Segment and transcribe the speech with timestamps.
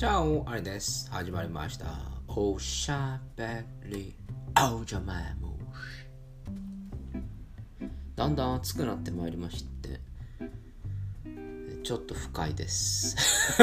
[0.00, 1.10] じゃあ、あれです。
[1.10, 1.84] 始まりました。
[2.26, 4.14] おしゃべり、
[4.56, 5.52] おじゃまむし。
[8.16, 10.00] だんだん暑くなってまいりまして、
[11.82, 13.14] ちょっと不快です。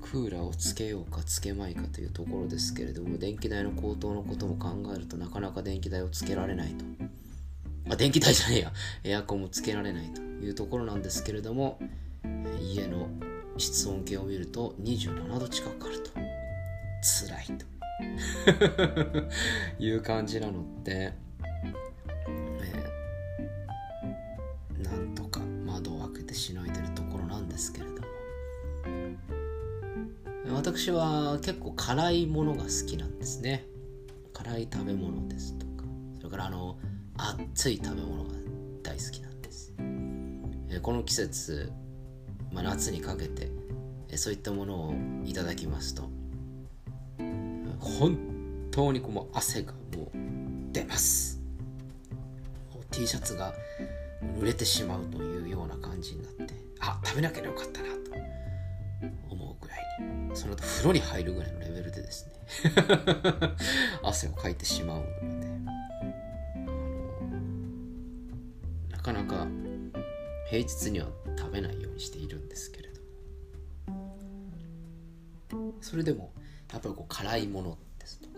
[0.00, 6.86] クーラーをつけようかつけまいかというところですけれども、電気代の高騰のことも考えるとなかなか電気代をつけられないと。
[7.90, 8.72] あ、電気代じゃねえや。
[9.02, 11.78] エアコンもつけられないというところなんですけれども、
[13.56, 16.10] 室温計を見ると27度近くあると。
[16.12, 17.66] 辛いと。
[19.78, 21.12] いう感じなので、
[22.26, 27.98] えーなんとか窓を開けてしのいでるところなんですけれども。
[30.52, 33.64] 私は結構辛いものが好きなんですね。
[34.32, 35.84] 辛い食べ物ですとか。
[36.18, 36.78] それからあの
[37.16, 38.30] 熱い食べ物が
[38.82, 39.72] 大好きなんです。
[39.78, 41.72] えーこの季節
[42.54, 43.50] まあ、夏にかけて
[44.16, 46.08] そういったものをいただきますと。
[47.80, 48.16] 本
[48.70, 51.34] 当にこう汗がもう出ます。
[52.94, 53.52] T シャツが
[54.38, 57.94] 濡れてしまうというような感じになってあ食べなきゃよかったなと
[59.28, 59.80] 思うぐらい
[60.30, 62.32] にその後風呂に入るぐらいのレベルでですね
[64.02, 65.48] 汗をかいてしまうので
[68.90, 69.48] なかなか
[70.48, 76.32] 平日には食べないようにしているんですけれどもそれでも
[76.72, 78.34] やっぱりこう辛いものですとか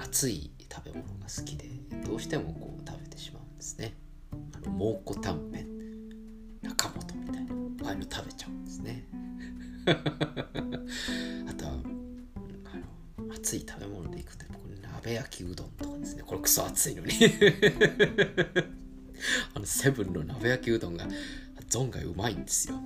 [0.00, 1.68] 熱い食べ物が好きで
[2.06, 3.94] どうしてもこう食べてしまうんですね。
[4.54, 5.68] あの蒙古タンメン
[6.62, 7.54] 中本みたいな
[7.86, 9.06] ああいうの食べちゃうんですね。
[9.88, 11.76] あとはあ
[13.26, 14.48] の熱い食べ物でいくと
[14.98, 16.22] 鍋焼きうどんとかですね。
[16.26, 17.12] これクソ熱いのに。
[19.54, 21.06] あのセブンの鍋焼きうどんが
[21.68, 22.76] 存外うまいんですよ。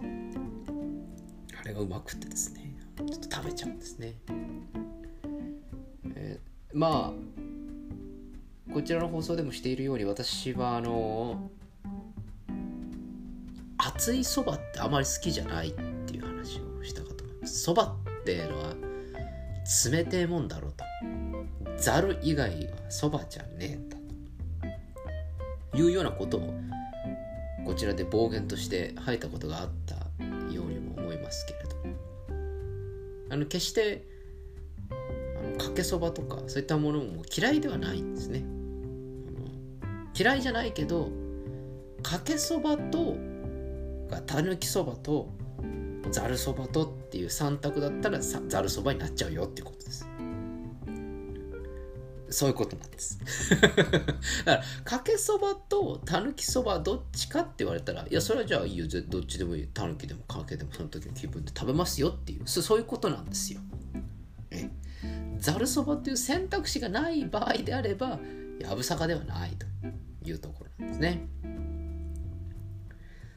[1.61, 2.75] あれがうまくてですね。
[2.97, 4.15] ちょっと食べちゃうんですね、
[6.15, 11.51] えーまあこちらの放送でもしているように私はあの
[13.77, 15.73] 熱いそばってあまり好きじゃないっ
[16.07, 17.61] ていう話をしたかと思います。
[17.61, 18.75] そばっていうのは
[19.91, 20.85] 冷てえもんだろうと。
[21.77, 23.97] ざる以外はそばじゃねえんだ
[25.73, 25.79] と。
[25.79, 26.55] いうようなことを
[27.65, 29.95] こちらで暴言として吐いたことがあった
[30.53, 31.77] ようにも思いますけれど
[33.31, 34.05] あの決して
[34.91, 38.45] あのかけそばとかそういったものも嫌いではないんですね。
[40.19, 41.11] 嫌いじゃないけど
[42.03, 43.17] かけそばと
[44.27, 45.31] たぬきそばと
[46.11, 50.07] ざるそばとっていう3択だったらざるそばになっちゃうよっていうことです。
[52.33, 53.19] そういうことなんです。
[53.61, 53.81] だか
[54.47, 59.67] ら、かけそばとたぬきそばどっちかって言われたら、いや、それはじゃあいいよ、どっちでもいい。
[59.67, 63.61] たぬきでもかけでもその時の気分で食べますよっていう、そそういうことなんですよ。
[64.51, 64.71] え？
[65.39, 68.21] ざるそばっていう選択肢がない場合であれば、
[68.61, 69.67] やぶさかではないと
[70.29, 71.27] いうところなんですね。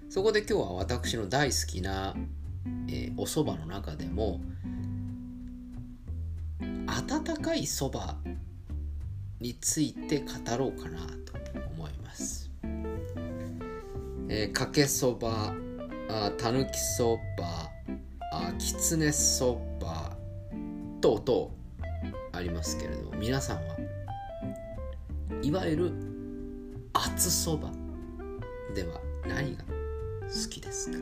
[0.09, 2.16] そこで今日は私の大好きな、
[2.88, 4.39] えーお蕎麦の中でも、
[6.88, 8.17] 温かいそば
[9.40, 10.25] について語
[10.57, 11.34] ろうかなと
[11.75, 12.50] 思います。
[14.29, 15.53] えーかけそば、
[16.09, 17.69] あたぬきそば、
[18.31, 20.16] あきつねそば
[21.01, 21.51] 等々
[22.31, 23.75] ありますけれど皆さんは
[25.41, 25.94] いわゆる
[26.94, 27.72] 厚そば
[28.73, 29.69] では何が好
[30.50, 30.97] きですか？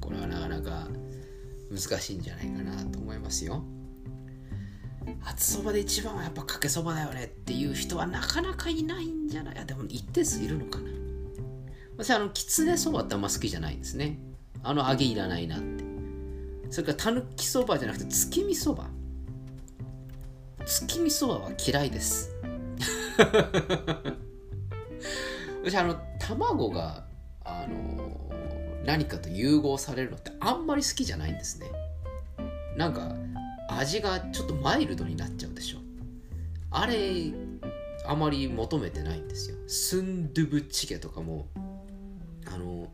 [0.00, 0.88] これはなかなか
[1.70, 3.64] 難しいんじゃないかなと思いますよ。
[5.24, 9.66] 厚そばで一番はやっぱかけそばだよねっていう人はなかなかいないんじゃない？
[9.66, 10.90] でも一定数いるのかな？
[11.96, 14.18] 私あのきつねそばってあんま好きじゃないんですね。
[14.62, 15.84] あの揚げいらないなって。
[16.70, 18.88] それからたぬきそばじゃなくて月見そば
[20.66, 22.30] 月見そばは嫌いです。
[25.64, 27.06] 私あの卵が
[27.44, 28.30] あの
[28.84, 31.66] 何かと融合されるのってあんまり好きじゃないんですね。
[32.76, 33.14] なんか
[33.78, 35.78] 味がちょっとマイルドになっちゃうでしょ。
[36.70, 37.32] あれ
[38.06, 39.56] あまり求めてないんですよ。
[39.66, 41.46] スンドゥブチゲとかも
[42.46, 42.88] あの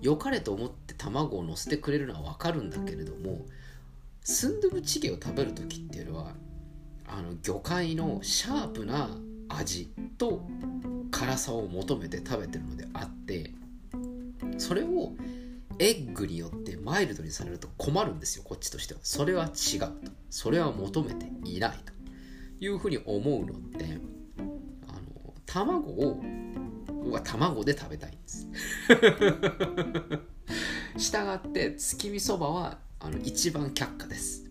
[0.00, 3.44] 良かれと思って卵を乗せてくれるのは分かるんだけれども
[4.22, 6.32] スンドゥブチゲを食べる時っていうのは
[7.06, 9.10] あの魚介のシャープな
[9.48, 10.42] 味と
[11.10, 13.50] 辛さを求めて食べてるのであって
[14.58, 15.12] それを
[15.78, 19.00] エッグによってマイルドにされると困るんですよこっちとしては。
[19.02, 19.90] それは違うと。
[20.30, 21.78] それは求めていない
[22.58, 23.98] というふうに思うので
[24.88, 26.22] あの卵を
[26.86, 28.46] 僕は卵で食べたいんです。
[30.96, 34.44] したがって月見そばはあの一番却下です。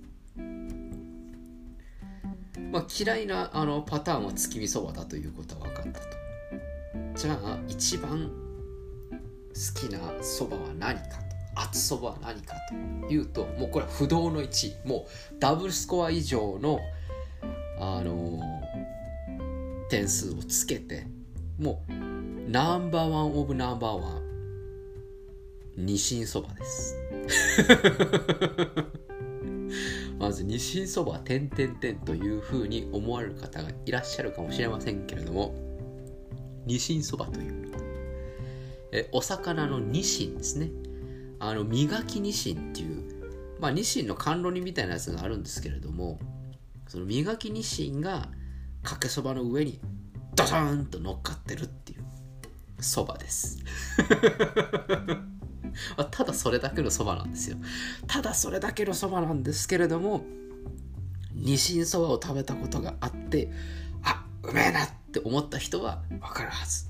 [2.72, 6.06] まあ嫌いなあのパターンは月見そばだということは分かったと。
[7.16, 8.32] じゃあ一番
[9.54, 11.33] 好きなそばは何かと。
[11.56, 12.56] 厚そばは何か
[13.08, 16.80] というともうこれは不動の1位もうダブルスコア以上の
[17.80, 21.06] あのー、点数をつけて
[21.60, 21.94] もう
[22.50, 24.34] ナンバーワンオブナンバーワン
[25.76, 26.96] ニシンそばです。
[30.20, 35.54] まずニシンそば点々点というふうに思われる方がいらっしゃるかもしれませんけれども
[36.66, 37.72] ニシンそばという。
[38.92, 40.70] えお魚のニシンですね。
[41.46, 46.18] あの磨きニシンっていうまあニシンの甘露煮みたいなやつがあるんですけれども
[46.88, 48.30] その磨きニシンが
[48.82, 49.82] かけそばの上に
[50.36, 52.04] ドドーンと乗っかってるっていう
[52.80, 53.60] そばです。
[56.12, 57.58] ただそれだけのそばなんですよ。
[58.08, 60.26] ただそれだけのそばなんですけれども
[61.34, 63.52] ニシンそばを食べたことがあって
[64.02, 66.88] あうめえなって思った人は分かるはず。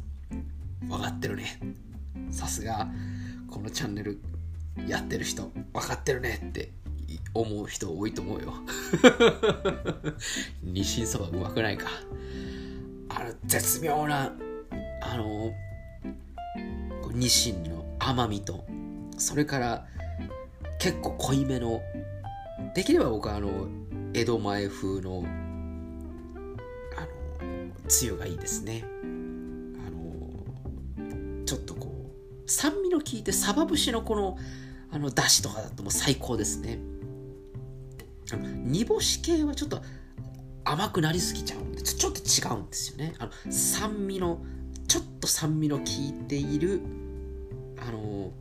[0.81, 1.59] 分かってるね。
[2.29, 2.87] さすが
[3.49, 4.21] このチャンネル
[4.87, 6.71] やってる人分かってるねって
[7.33, 8.53] 思う人多いと思うよ。
[10.63, 11.87] ニシンそばうまくないか。
[13.09, 14.33] あの絶妙な
[15.01, 15.51] あの
[17.11, 18.65] ニシンの甘みと
[19.17, 19.85] それから
[20.79, 21.81] 結構濃いめの
[22.75, 23.67] できれば僕はあの
[24.13, 25.23] 江戸前風の
[26.97, 27.07] あの
[27.87, 28.83] つゆがいいですね。
[32.53, 34.37] 酸味の効いてサバ節のこの
[34.91, 36.79] あのだしとかだともう最高ですね。
[38.65, 39.81] 煮干し系はちょっと
[40.63, 43.15] 甘くなりすぎちゃうんでちょっと違うんですよね。
[43.17, 44.43] あの酸味の
[44.87, 46.81] ちょっと酸味の効いている
[47.77, 48.31] あの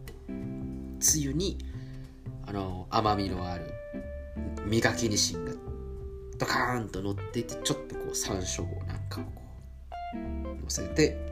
[1.00, 1.58] つゆに
[2.46, 3.72] あの甘みのある
[4.66, 5.52] 磨きにしんが
[6.38, 9.42] ドカーンと乗っていてちょっとこう山椒なんかをこ
[10.14, 10.16] う
[10.62, 11.31] 乗せて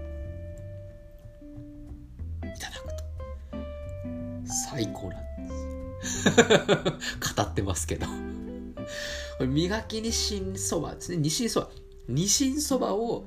[4.70, 5.49] 最高なん
[5.99, 6.31] です
[7.37, 8.06] 語ってますけど。
[9.46, 11.17] 磨きにしんそばですね。
[11.17, 11.70] にしんそば
[12.08, 13.26] にしんそばを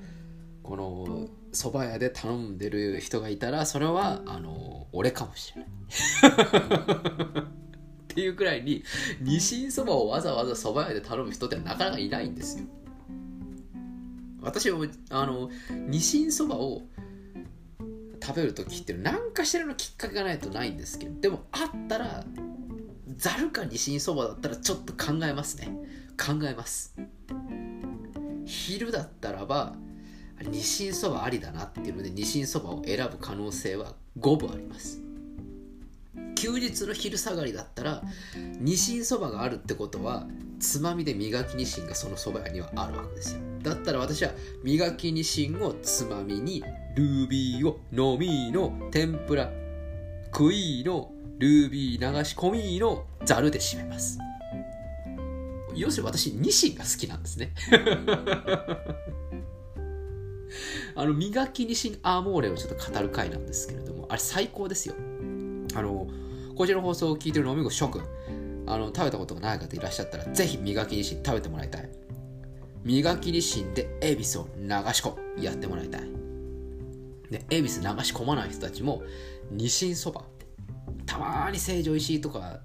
[0.61, 5.71] この蕎麦屋で頼んでる人がいたらそれはあの俺かもしれない。
[7.43, 8.83] っていうくらいに
[9.21, 12.65] ニシンそばをわざわざ蕎麦屋で頼む人ってなかなかいないんですよ。
[14.41, 15.49] 私もあの
[15.87, 16.83] ニシンそばを
[18.23, 22.23] 食べる時って何かしらのきっかけがないとないんですけどでもあったら
[23.17, 25.69] ざるかニシンそばだったらちょっと考えますね。
[26.17, 26.95] 考えます。
[28.45, 29.75] 昼だったらば
[30.41, 35.01] ニシンそばありだなっていうのでニシンそばを選ぶ可能性は5分あります。
[36.35, 38.03] 休日の昼下がりだったら
[38.59, 40.27] ニシンそばがあるってことは
[40.59, 43.41] つまみで磨きニシンがそのそば屋にはあるわけですよ。
[43.61, 44.31] だったら私は
[44.63, 46.63] 磨きニシンをつまみに
[46.95, 49.51] ルービーを飲みの天ぷら
[50.33, 54.19] 食いのルービー流し込みのざるで締めます
[55.75, 57.51] 要するに私ニシンが好きなんですね
[60.95, 64.95] あの、磨きにしんアーモーレをちょっと語る回なんですけれども、あれ最高ですよ。
[65.75, 66.07] あの、
[66.55, 68.03] こちらの放送を聞いてる飲み子諸君、
[68.67, 71.89] あの、食べたことがない方いらっしゃったら、ぜひ磨きにしん食べてもらいたい。
[72.83, 75.43] 磨きにしんで恵比寿を流し込む。
[75.43, 76.22] やってもらいたい。
[77.29, 79.03] で、恵比寿流し込まない人たちも、
[79.51, 80.23] ニシンそば。
[81.05, 82.61] たまに成城石井とか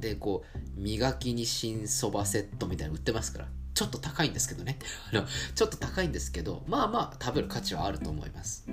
[0.00, 3.48] で、こう、磨きにしんそばセットみたいなの売ってますから。
[3.74, 4.78] ちょっと高いんですけどね。
[5.54, 8.66] ちょっと高いんですけど、まあまあ食べる価値はあると思います。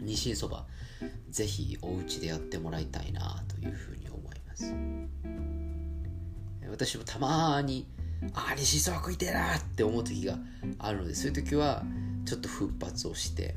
[0.00, 0.66] ニシンそば、
[1.30, 4.74] ぜひお家でやってもらいたいなというふうに思います。
[6.70, 7.86] 私もたまに、
[8.34, 10.38] ああ、ニシンそば食いてえなって思う時が
[10.78, 11.84] あるので、そういう時は、
[12.26, 13.54] ちょっと奮発をして、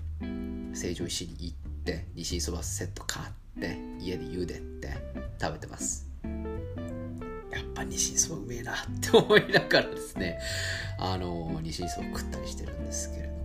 [0.73, 4.95] 成城石に行って、ニシンそばセット買って、家で茹でて
[5.41, 6.07] 食べてます。
[7.51, 7.63] やっ。
[7.79, 10.39] ぱニシンそばうめえなって思いながらですね。
[10.99, 13.39] あのニシンそば食ったりしてるんですけれども。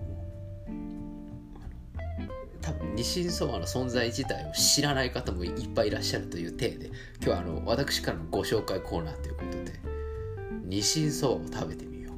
[2.61, 9.73] 多分ニシンそばの存在自体を知らない方もいっぱいいらっしゃるという体で今日はあの私からのご紹介コーナーということで
[10.65, 12.13] ニシンそばを食べてみよ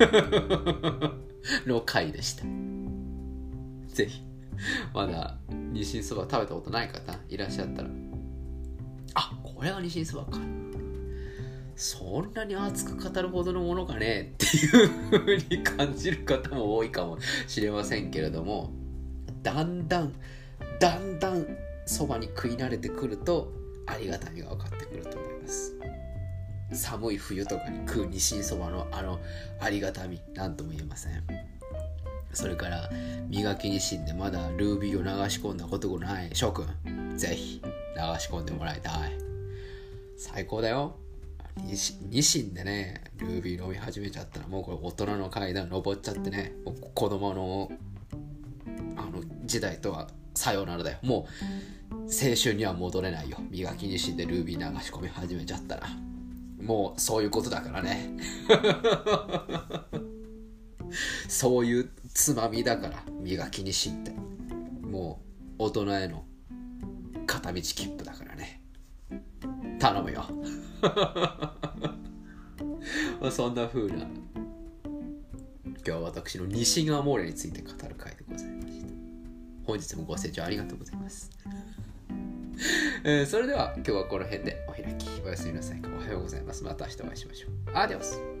[0.00, 1.27] う。
[1.66, 2.44] の回でした。
[3.94, 4.22] ぜひ。
[4.92, 7.88] まだニシンそば食べたことない方いらっしゃったら。
[9.14, 10.38] あこれがニシンそばか。
[11.76, 18.72] そんなに熱く語るほどのものかねっていう風に感じる方も多いかもしれませんけれども
[19.44, 20.12] だんだん
[20.80, 21.46] だんだん
[21.86, 23.52] そばに食い慣れてくると
[23.86, 25.18] ありがたみが分かってくると。
[25.18, 25.27] 思
[26.72, 29.18] 寒い冬とかに食うニシンそばのあの
[29.60, 31.22] ありがたみ何とも言えません。
[32.32, 32.90] それから
[33.28, 36.66] 磨きニシンでまだルービーを流し込んだことがない諸君
[37.16, 37.70] ぜひ流
[38.20, 39.12] し込んでもらいたい。
[40.16, 40.96] 最高だよ。
[41.56, 41.76] ニ
[42.22, 46.52] シンでねルービー飲み始めちゃったらもうこれ大人の階段登っちゃってね
[46.94, 47.72] 子供の
[48.96, 50.98] あの時代とはさようならだよ。
[51.02, 51.26] も
[51.90, 53.38] う青春には戻れないよ。
[53.50, 55.88] 磨きニシンでルービー流し込み始めちゃったら。
[56.60, 58.16] もうそういうことだからね。
[61.28, 64.12] そういうつまみだから磨きニシンって。
[64.88, 65.20] も
[65.58, 66.24] う大人への
[67.26, 68.62] 片道切符だからね。
[69.78, 70.24] 頼むよ。
[73.30, 74.08] そんな風な今
[75.84, 78.86] 日は私の西側モーレについて語る回でございました。
[79.64, 81.30] 本日もご清聴ありがとうございます。
[83.04, 84.66] えー、それでは今日はこの辺で。
[85.28, 86.64] おやすみなさいおはようございます。
[86.64, 87.50] また明日お会いしましょう。
[87.74, 88.37] アディオス。